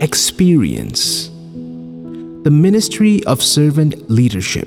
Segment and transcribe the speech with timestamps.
[0.00, 1.28] Experience
[2.44, 4.66] The Ministry of Servant Leadership.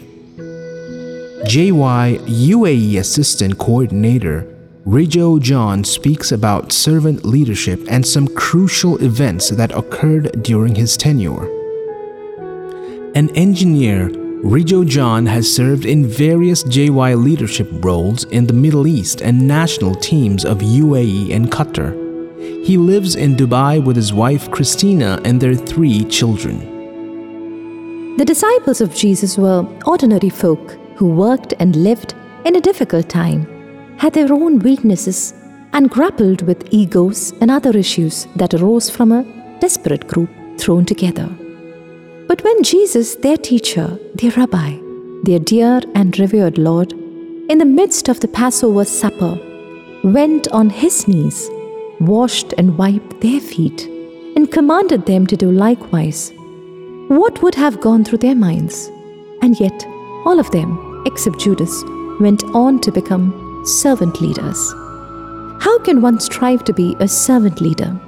[1.47, 4.45] JY UAE Assistant Coordinator
[4.85, 11.49] Rijo John speaks about servant leadership and some crucial events that occurred during his tenure.
[13.15, 14.09] An engineer,
[14.43, 19.95] Rijo John has served in various JY leadership roles in the Middle East and national
[19.95, 22.06] teams of UAE and Qatar.
[22.67, 26.57] He lives in Dubai with his wife Christina and their three children.
[28.17, 33.47] The disciples of Jesus were ordinary folk who worked and lived in a difficult time,
[33.99, 35.33] had their own weaknesses,
[35.71, 39.23] and grappled with egos and other issues that arose from a
[39.61, 41.29] desperate group thrown together.
[42.27, 44.77] But when Jesus, their teacher, their rabbi,
[45.23, 49.39] their dear and revered Lord, in the midst of the Passover supper,
[50.03, 51.49] went on his knees,
[51.99, 53.85] washed and wiped their feet,
[54.35, 56.31] and commanded them to do likewise,
[57.07, 58.87] what would have gone through their minds?
[59.41, 59.85] And yet,
[60.25, 61.83] all of them, except Judas,
[62.19, 64.73] went on to become servant leaders.
[65.61, 67.99] How can one strive to be a servant leader?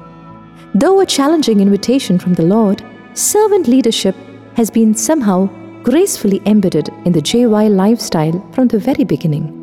[0.75, 4.15] Though a challenging invitation from the Lord, servant leadership
[4.55, 5.49] has been somehow
[5.83, 9.58] gracefully embedded in the JY lifestyle from the very beginning.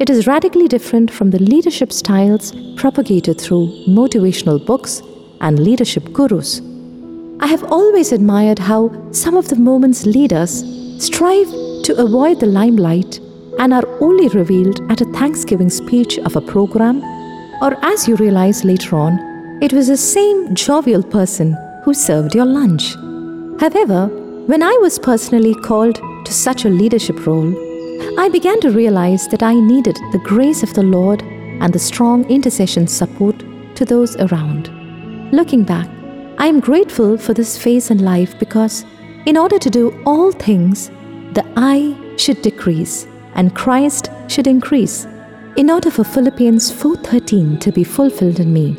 [0.00, 5.02] It is radically different from the leadership styles propagated through motivational books
[5.40, 6.60] and leadership gurus.
[7.40, 10.64] I have always admired how some of the moment's leaders
[10.98, 11.48] strive
[11.84, 13.18] to avoid the limelight
[13.58, 17.02] and are only revealed at a Thanksgiving speech of a program,
[17.60, 19.18] or as you realize later on,
[19.62, 22.94] it was the same jovial person who served your lunch.
[23.60, 24.06] However,
[24.46, 27.52] when I was personally called to such a leadership role,
[28.22, 32.24] I began to realize that I needed the grace of the Lord and the strong
[32.30, 33.36] intercession support
[33.74, 34.70] to those around.
[35.32, 35.88] Looking back,
[36.38, 38.84] I am grateful for this phase in life because,
[39.26, 40.88] in order to do all things,
[41.32, 45.04] the I should decrease and Christ should increase.
[45.56, 48.76] In order for Philippians 4:13 to be fulfilled in me,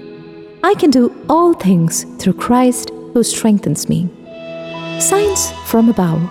[0.64, 4.08] I can do all things through Christ who strengthens me.
[5.00, 6.22] Signs from above.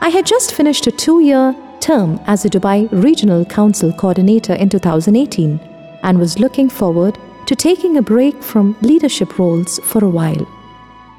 [0.00, 1.54] I had just finished a two year
[1.86, 5.60] term as a Dubai Regional Council Coordinator in 2018
[6.02, 7.16] and was looking forward
[7.46, 10.44] to taking a break from leadership roles for a while.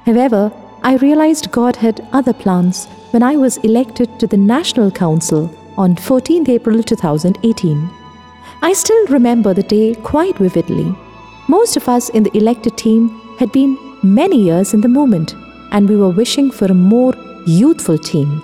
[0.06, 0.52] However,
[0.84, 5.96] I realized God had other plans when I was elected to the National Council on
[5.96, 7.90] 14th April 2018.
[8.62, 10.94] I still remember the day quite vividly.
[11.48, 15.34] Most of us in the elected team had been many years in the movement,
[15.72, 17.14] and we were wishing for a more
[17.46, 18.42] youthful team.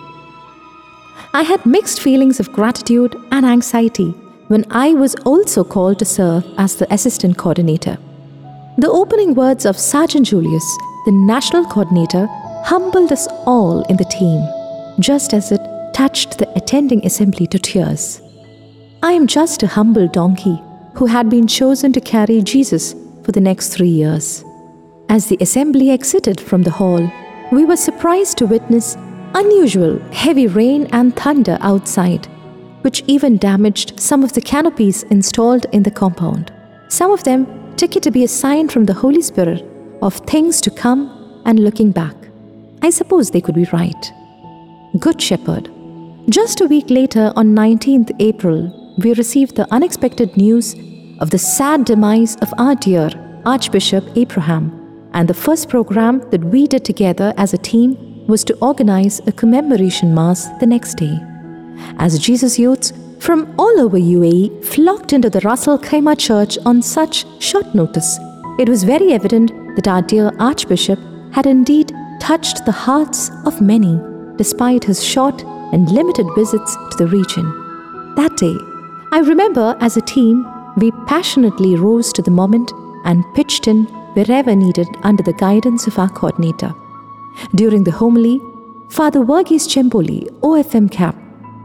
[1.35, 4.11] I had mixed feelings of gratitude and anxiety
[4.49, 7.97] when I was also called to serve as the assistant coordinator.
[8.77, 12.27] The opening words of Sergeant Julius, the national coordinator,
[12.65, 14.45] humbled us all in the team,
[14.99, 15.59] just as it
[15.95, 18.21] touched the attending assembly to tears.
[19.01, 20.61] I am just a humble donkey
[20.93, 22.93] who had been chosen to carry Jesus
[23.23, 24.45] for the next three years.
[25.09, 27.11] As the assembly exited from the hall,
[27.51, 28.95] we were surprised to witness
[29.35, 32.27] unusual heavy rain and thunder outside,
[32.81, 36.51] which even damaged some of the canopies installed in the compound.
[36.89, 39.65] Some of them took it to be a sign from the Holy Spirit
[40.01, 42.15] of things to come and looking back.
[42.81, 44.11] I suppose they could be right.
[44.99, 45.69] Good Shepherd.
[46.29, 50.75] Just a week later, on 19th April, we received the unexpected news
[51.19, 53.09] of the sad demise of our dear
[53.45, 58.57] Archbishop Abraham and the first program that we did together as a team was to
[58.59, 61.19] organize a commemoration mass the next day.
[61.97, 66.81] As Jesus youths from all over UAE flocked into the Ras Al Khaimah church on
[66.81, 68.19] such short notice,
[68.59, 70.99] it was very evident that our dear Archbishop
[71.31, 73.99] had indeed touched the hearts of many
[74.37, 77.45] despite his short and limited visits to the region.
[78.15, 78.55] That day,
[79.11, 80.45] I remember as a team,
[80.77, 82.71] we passionately rose to the moment
[83.05, 83.85] and pitched in
[84.15, 86.73] wherever needed under the guidance of our coordinator.
[87.55, 88.39] During the homily,
[88.89, 91.15] Father Verghese Chempoli, OFM CAP,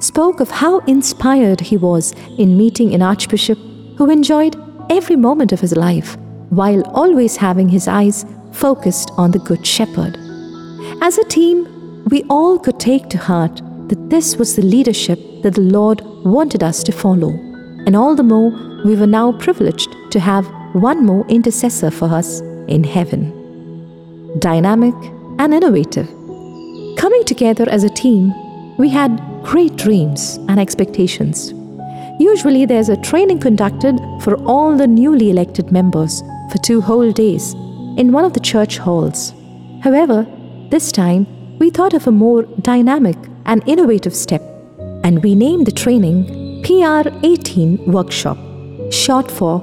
[0.01, 3.59] spoke of how inspired he was in meeting an archbishop
[3.97, 4.57] who enjoyed
[4.91, 6.17] every moment of his life
[6.51, 10.17] while always having his eyes focused on the Good Shepherd.
[11.03, 15.55] As a team, we all could take to heart that this was the leadership that
[15.55, 17.31] the Lord wanted us to follow,
[17.87, 18.51] and all the more
[18.85, 23.35] we were now privileged to have one more intercessor for us in heaven.
[24.39, 24.95] Dynamic
[25.39, 26.09] and innovative.
[26.97, 28.33] Coming together as a team,
[28.77, 31.53] we had great dreams and expectations.
[32.19, 37.55] Usually, there's a training conducted for all the newly elected members for two whole days
[37.97, 39.33] in one of the church halls.
[39.83, 40.27] However,
[40.71, 41.27] this time
[41.59, 44.43] we thought of a more dynamic and innovative step,
[45.05, 48.37] and we named the training PR 18 Workshop,
[48.93, 49.61] short for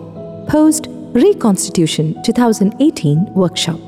[0.48, 3.80] Post Reconstitution 2018 Workshop.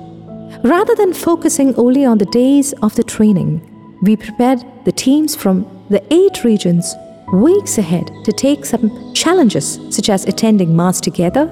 [0.63, 3.61] Rather than focusing only on the days of the training,
[4.01, 6.95] we prepared the teams from the eight regions
[7.31, 11.45] weeks ahead to take some challenges such as attending Mass together,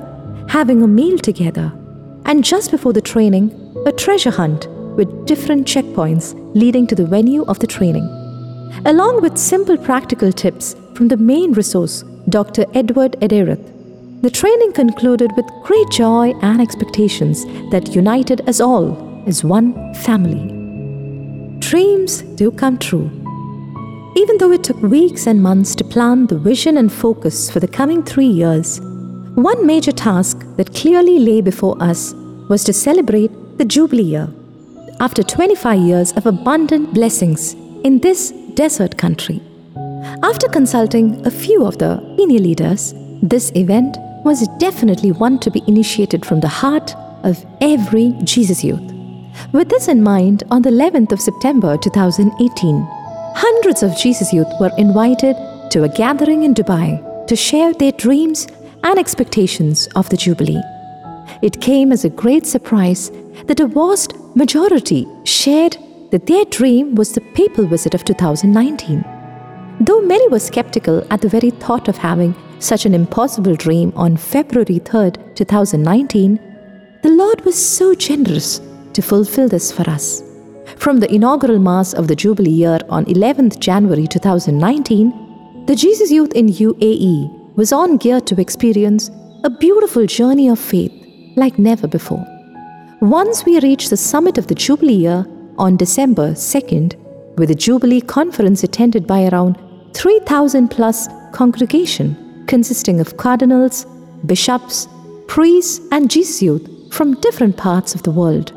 [0.50, 1.72] having a meal together,
[2.26, 3.52] and just before the training,
[3.86, 8.06] a treasure hunt with different checkpoints leading to the venue of the training.
[8.86, 12.66] Along with simple practical tips from the main resource, Dr.
[12.74, 13.75] Edward Edezhath,
[14.22, 20.52] the training concluded with great joy and expectations that united us all as one family.
[21.60, 23.10] Dreams do come true.
[24.16, 27.68] Even though it took weeks and months to plan the vision and focus for the
[27.68, 28.80] coming three years,
[29.36, 32.14] one major task that clearly lay before us
[32.50, 34.30] was to celebrate the Jubilee year.
[35.00, 37.54] After 25 years of abundant blessings
[37.84, 39.42] in this desert country.
[40.24, 45.62] After consulting a few of the senior leaders, this event was definitely one to be
[45.68, 48.82] initiated from the heart of every Jesus youth.
[49.54, 52.88] With this in mind, on the 11th of September 2018,
[53.36, 55.36] hundreds of Jesus youth were invited
[55.70, 58.48] to a gathering in Dubai to share their dreams
[58.84, 60.62] and expectations of the Jubilee.
[61.44, 63.12] It came as a great surprise
[63.46, 65.78] that a vast majority shared
[66.10, 69.06] that their dream was the papal visit of 2019.
[69.82, 72.34] Though many were skeptical at the very thought of having
[72.66, 76.40] such an impossible dream on February 3rd, 2019,
[77.04, 78.60] the Lord was so generous
[78.94, 80.24] to fulfill this for us.
[80.78, 86.34] From the inaugural Mass of the Jubilee year on 11th January 2019, the Jesus Youth
[86.34, 89.12] in UAE was on gear to experience
[89.44, 90.92] a beautiful journey of faith
[91.36, 92.26] like never before.
[93.00, 95.26] Once we reached the summit of the Jubilee year
[95.60, 96.96] on December 2nd,
[97.38, 99.58] with a Jubilee conference attended by around
[99.94, 103.86] 3,000 plus congregation consisting of cardinals,
[104.26, 104.88] bishops,
[105.28, 108.54] priests, and Jesuits from different parts of the world.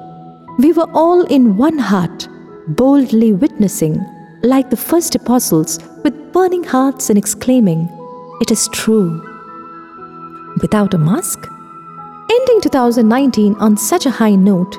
[0.58, 2.28] We were all in one heart,
[2.68, 4.04] boldly witnessing,
[4.42, 7.88] like the first apostles, with burning hearts and exclaiming,
[8.40, 9.22] It is true.
[10.60, 11.38] Without a mask?
[12.30, 14.76] Ending 2019 on such a high note,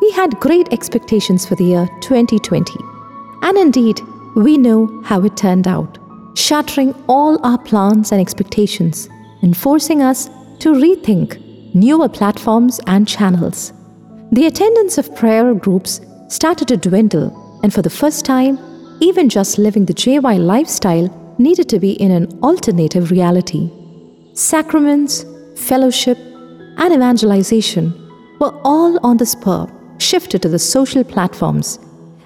[0.00, 2.74] we had great expectations for the year 2020.
[3.42, 4.00] And indeed,
[4.34, 5.98] we know how it turned out,
[6.34, 9.08] shattering all our plans and expectations
[9.42, 10.28] and forcing us
[10.60, 11.38] to rethink
[11.74, 13.72] newer platforms and channels.
[14.32, 18.58] The attendance of prayer groups started to dwindle, and for the first time,
[19.00, 23.70] even just living the JY lifestyle needed to be in an alternative reality.
[24.34, 25.24] Sacraments,
[25.56, 26.18] fellowship,
[26.76, 27.92] and evangelization
[28.38, 29.66] were all on the spur,
[29.98, 31.78] shifted to the social platforms,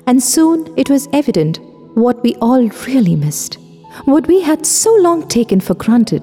[0.07, 1.59] and soon it was evident
[1.95, 3.59] what we all really missed,
[4.05, 6.23] what we had so long taken for granted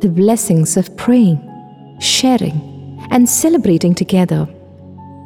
[0.00, 1.40] the blessings of praying,
[2.00, 4.46] sharing, and celebrating together.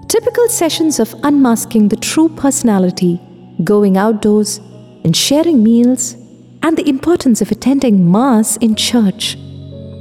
[0.09, 3.21] Typical sessions of unmasking the true personality,
[3.65, 4.59] going outdoors,
[5.05, 6.15] and sharing meals,
[6.63, 9.37] and the importance of attending Mass in church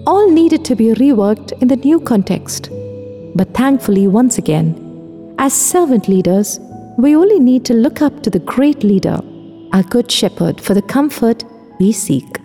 [0.08, 2.70] all needed to be reworked in the new context.
[3.36, 6.60] But thankfully, once again, as servant leaders,
[6.98, 9.20] we only need to look up to the great leader,
[9.74, 11.44] our good shepherd, for the comfort
[11.82, 12.40] we seek.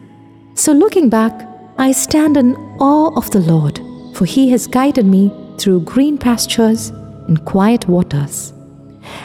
[0.55, 1.47] So, looking back,
[1.79, 3.79] I stand in awe of the Lord,
[4.15, 6.89] for he has guided me through green pastures
[7.29, 8.55] and quiet waters.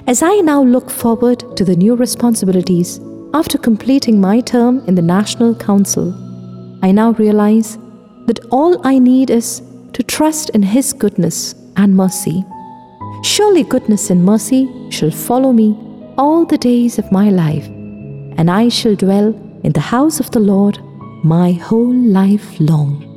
[0.07, 2.99] As I now look forward to the new responsibilities
[3.33, 6.13] after completing my term in the National Council,
[6.83, 7.77] I now realize
[8.25, 9.61] that all I need is
[9.93, 12.43] to trust in His goodness and mercy.
[13.23, 15.69] Surely goodness and mercy shall follow me
[16.17, 17.67] all the days of my life,
[18.37, 19.31] and I shall dwell
[19.63, 20.79] in the house of the Lord
[21.23, 23.10] my whole life long.